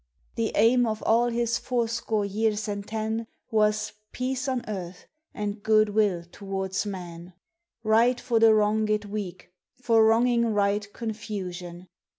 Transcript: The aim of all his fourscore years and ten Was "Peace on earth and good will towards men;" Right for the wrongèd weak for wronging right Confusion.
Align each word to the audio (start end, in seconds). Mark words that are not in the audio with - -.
The 0.33 0.51
aim 0.55 0.87
of 0.87 1.03
all 1.03 1.27
his 1.27 1.59
fourscore 1.59 2.25
years 2.25 2.67
and 2.67 2.87
ten 2.87 3.27
Was 3.51 3.93
"Peace 4.11 4.47
on 4.47 4.63
earth 4.67 5.05
and 5.31 5.61
good 5.61 5.89
will 5.89 6.23
towards 6.23 6.87
men;" 6.87 7.33
Right 7.83 8.19
for 8.19 8.39
the 8.39 8.47
wrongèd 8.47 9.05
weak 9.05 9.51
for 9.79 10.03
wronging 10.03 10.47
right 10.55 10.91
Confusion. 10.91 11.87